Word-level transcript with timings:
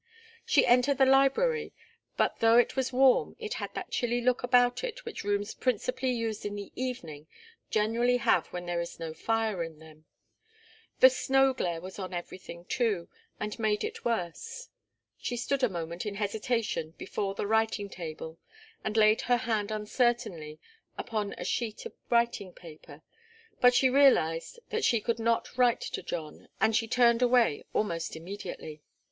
She 0.43 0.65
entered 0.65 0.97
the 0.97 1.05
library, 1.05 1.73
but 2.17 2.39
though 2.39 2.57
it 2.57 2.75
was 2.75 2.91
warm, 2.91 3.35
it 3.37 3.53
had 3.61 3.71
that 3.75 3.91
chilly 3.91 4.19
look 4.19 4.41
about 4.41 4.83
it 4.83 5.05
which 5.05 5.23
rooms 5.23 5.53
principally 5.53 6.09
used 6.11 6.43
in 6.43 6.55
the 6.55 6.71
evening 6.75 7.27
generally 7.69 8.17
have 8.17 8.47
when 8.47 8.65
there 8.65 8.81
is 8.81 8.99
no 8.99 9.13
fire 9.13 9.61
in 9.63 9.77
them. 9.77 10.05
The 11.01 11.11
snow 11.11 11.53
glare 11.53 11.79
was 11.79 11.99
on 11.99 12.15
everything, 12.15 12.65
too, 12.65 13.09
and 13.39 13.59
made 13.59 13.83
it 13.83 14.03
worse. 14.03 14.69
She 15.19 15.37
stood 15.37 15.61
a 15.61 15.69
moment 15.69 16.03
in 16.07 16.15
hesitation 16.15 16.95
before 16.97 17.35
the 17.35 17.45
writing 17.45 17.87
table, 17.87 18.39
and 18.83 18.97
laid 18.97 19.21
her 19.29 19.37
hand 19.37 19.69
uncertainly 19.69 20.59
upon 20.97 21.33
a 21.33 21.45
sheet 21.45 21.85
of 21.85 21.93
writing 22.09 22.53
paper. 22.53 23.03
But 23.59 23.75
she 23.75 23.87
realized 23.87 24.57
that 24.71 24.83
she 24.83 24.99
could 24.99 25.19
not 25.19 25.55
write 25.59 25.81
to 25.81 26.01
John, 26.01 26.49
and 26.59 26.75
she 26.75 26.87
turned 26.87 27.21
away 27.21 27.65
almost 27.71 28.15
immediately. 28.15 28.81